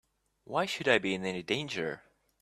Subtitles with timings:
[0.45, 2.01] Why should I be in any danger?